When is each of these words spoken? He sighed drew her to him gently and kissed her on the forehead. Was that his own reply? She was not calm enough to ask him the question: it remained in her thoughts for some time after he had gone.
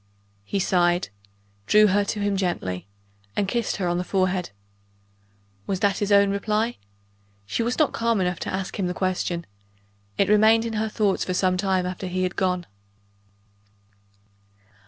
He 0.43 0.57
sighed 0.57 1.09
drew 1.67 1.85
her 1.85 2.03
to 2.05 2.19
him 2.21 2.35
gently 2.35 2.87
and 3.35 3.47
kissed 3.47 3.75
her 3.75 3.87
on 3.87 3.99
the 3.99 4.03
forehead. 4.03 4.49
Was 5.67 5.81
that 5.81 5.99
his 5.99 6.11
own 6.11 6.31
reply? 6.31 6.77
She 7.45 7.61
was 7.61 7.77
not 7.77 7.93
calm 7.93 8.19
enough 8.19 8.39
to 8.39 8.49
ask 8.51 8.79
him 8.79 8.87
the 8.87 8.95
question: 8.95 9.45
it 10.17 10.27
remained 10.27 10.65
in 10.65 10.73
her 10.73 10.89
thoughts 10.89 11.23
for 11.23 11.35
some 11.35 11.55
time 11.55 11.85
after 11.85 12.07
he 12.07 12.23
had 12.23 12.35
gone. 12.35 12.65